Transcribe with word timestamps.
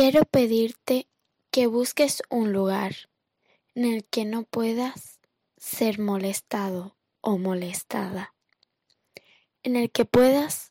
Quiero 0.00 0.24
pedirte 0.24 1.08
que 1.50 1.66
busques 1.66 2.22
un 2.30 2.52
lugar 2.52 3.10
en 3.74 3.84
el 3.84 4.04
que 4.04 4.24
no 4.24 4.44
puedas 4.44 5.18
ser 5.56 5.98
molestado 5.98 6.96
o 7.20 7.36
molestada, 7.36 8.32
en 9.64 9.74
el 9.74 9.90
que 9.90 10.04
puedas 10.04 10.70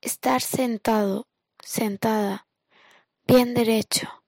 estar 0.00 0.42
sentado, 0.42 1.28
sentada, 1.62 2.48
bien 3.24 3.54
derecho 3.54 4.24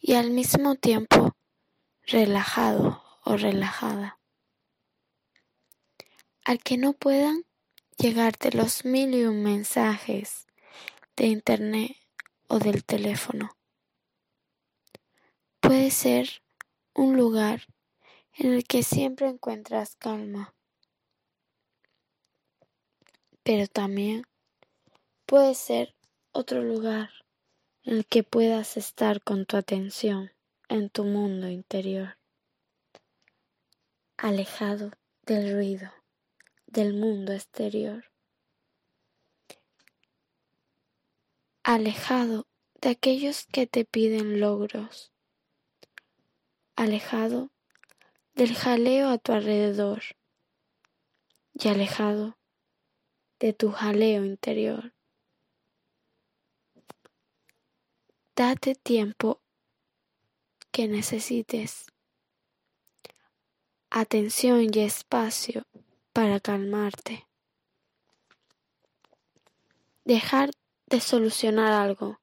y 0.00 0.14
al 0.14 0.30
mismo 0.30 0.76
tiempo 0.76 1.36
relajado 2.06 3.04
o 3.26 3.36
relajada. 3.36 4.18
Al 6.46 6.62
que 6.62 6.78
no 6.78 6.94
puedan 6.94 7.44
llegarte 7.98 8.52
los 8.52 8.86
mil 8.86 9.14
y 9.14 9.24
un 9.24 9.42
mensajes 9.42 10.46
de 11.14 11.26
internet 11.26 11.99
o 12.50 12.58
del 12.58 12.84
teléfono. 12.84 13.56
Puede 15.60 15.92
ser 15.92 16.42
un 16.94 17.16
lugar 17.16 17.68
en 18.34 18.52
el 18.52 18.64
que 18.64 18.82
siempre 18.82 19.28
encuentras 19.28 19.94
calma, 19.94 20.52
pero 23.44 23.68
también 23.68 24.24
puede 25.26 25.54
ser 25.54 25.94
otro 26.32 26.62
lugar 26.62 27.10
en 27.84 27.98
el 27.98 28.06
que 28.06 28.24
puedas 28.24 28.76
estar 28.76 29.22
con 29.22 29.46
tu 29.46 29.56
atención 29.56 30.32
en 30.68 30.90
tu 30.90 31.04
mundo 31.04 31.48
interior, 31.48 32.18
alejado 34.16 34.90
del 35.22 35.54
ruido 35.54 35.92
del 36.66 36.94
mundo 36.94 37.32
exterior. 37.32 38.10
alejado 41.62 42.48
de 42.80 42.88
aquellos 42.88 43.46
que 43.46 43.66
te 43.66 43.84
piden 43.84 44.40
logros, 44.40 45.12
alejado 46.76 47.50
del 48.34 48.54
jaleo 48.54 49.10
a 49.10 49.18
tu 49.18 49.32
alrededor 49.32 50.02
y 51.52 51.68
alejado 51.68 52.38
de 53.38 53.52
tu 53.52 53.70
jaleo 53.70 54.24
interior. 54.24 54.94
Date 58.34 58.74
tiempo 58.74 59.42
que 60.70 60.88
necesites, 60.88 61.86
atención 63.90 64.66
y 64.72 64.80
espacio 64.80 65.66
para 66.14 66.40
calmarte. 66.40 67.26
Dejar 70.04 70.50
de 70.86 71.00
solucionar 71.00 71.72
algo, 71.72 72.19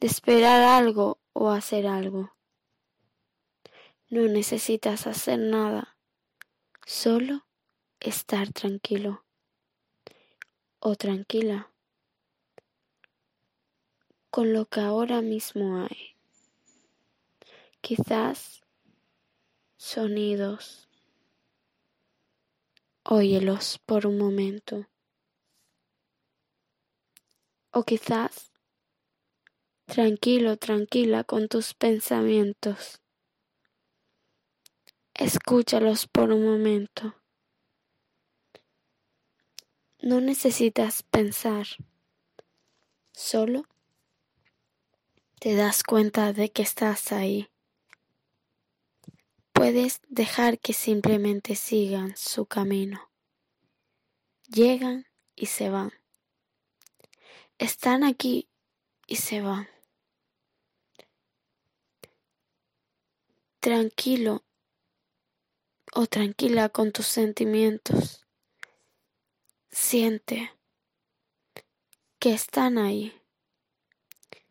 de 0.00 0.06
esperar 0.06 0.62
algo 0.62 1.20
o 1.32 1.50
hacer 1.50 1.86
algo. 1.86 2.36
No 4.08 4.28
necesitas 4.28 5.06
hacer 5.06 5.38
nada, 5.38 5.96
solo 6.86 7.46
estar 8.00 8.52
tranquilo 8.52 9.24
o 10.78 10.94
tranquila 10.94 11.70
con 14.34 14.52
lo 14.52 14.66
que 14.66 14.80
ahora 14.80 15.22
mismo 15.22 15.76
hay. 15.84 16.16
Quizás 17.80 18.62
sonidos. 19.76 20.88
Óyelos 23.04 23.78
por 23.86 24.06
un 24.06 24.18
momento. 24.18 24.88
O 27.70 27.84
quizás 27.84 28.50
tranquilo, 29.86 30.56
tranquila 30.56 31.24
con 31.24 31.48
tus 31.48 31.74
pensamientos. 31.74 33.00
Escúchalos 35.14 36.06
por 36.06 36.32
un 36.32 36.44
momento. 36.44 37.14
No 40.00 40.20
necesitas 40.20 41.02
pensar, 41.02 41.66
solo 43.12 43.64
te 45.38 45.54
das 45.54 45.82
cuenta 45.82 46.32
de 46.32 46.50
que 46.50 46.62
estás 46.62 47.12
ahí. 47.12 47.48
Puedes 49.52 50.00
dejar 50.08 50.58
que 50.58 50.72
simplemente 50.72 51.54
sigan 51.54 52.16
su 52.16 52.46
camino. 52.46 53.10
Llegan 54.48 55.06
y 55.36 55.46
se 55.46 55.70
van 55.70 55.92
están 57.58 58.04
aquí 58.04 58.48
y 59.06 59.16
se 59.16 59.40
van. 59.40 59.73
Tranquilo 63.64 64.44
o 65.94 66.06
tranquila 66.06 66.68
con 66.68 66.92
tus 66.92 67.06
sentimientos. 67.06 68.26
Siente 69.70 70.52
que 72.18 72.34
están 72.34 72.76
ahí. 72.76 73.18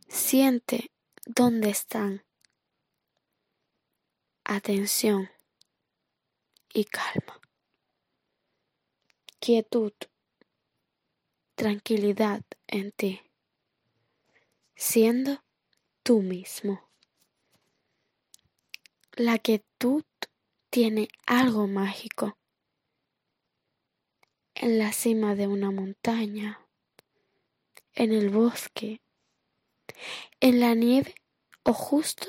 Siente 0.08 0.92
dónde 1.28 1.70
están. 1.70 2.26
Atención 4.46 5.30
y 6.74 6.86
calma. 6.86 7.40
Quietud 9.40 9.94
tranquilidad 11.54 12.42
en 12.66 12.92
ti, 12.94 13.22
siendo 14.76 15.44
tú 16.02 16.24
mismo. 16.24 16.93
La 19.16 19.38
quietud 19.38 20.04
tiene 20.70 21.08
algo 21.26 21.68
mágico. 21.68 22.38
En 24.56 24.80
la 24.80 24.92
cima 24.92 25.36
de 25.36 25.48
una 25.48 25.72
montaña, 25.72 26.60
en 27.94 28.12
el 28.12 28.30
bosque, 28.30 29.02
en 30.40 30.60
la 30.60 30.76
nieve 30.76 31.16
o 31.64 31.74
justo 31.74 32.28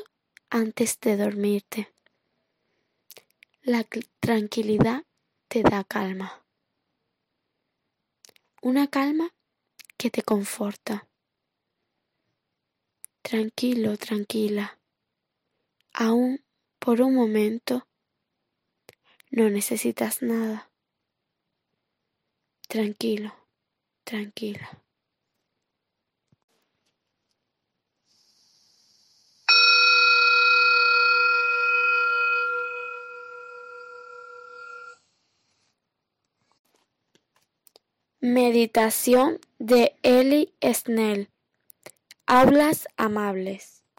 antes 0.50 1.00
de 1.00 1.16
dormirte. 1.16 1.94
La 3.62 3.86
tranquilidad 4.20 5.04
te 5.48 5.62
da 5.62 5.84
calma 5.84 6.44
una 8.64 8.86
calma 8.86 9.28
que 9.98 10.10
te 10.10 10.22
conforta. 10.22 11.06
Tranquilo, 13.20 13.98
tranquila. 13.98 14.80
Aún 15.92 16.43
por 16.84 17.00
un 17.00 17.14
momento 17.14 17.88
no 19.30 19.48
necesitas 19.48 20.20
nada. 20.20 20.70
Tranquilo, 22.68 23.34
tranquila. 24.04 24.82
Meditación 38.20 39.40
de 39.58 39.96
Eli 40.02 40.52
Snell. 40.60 41.30
Hablas 42.26 42.88
amables. 42.98 43.83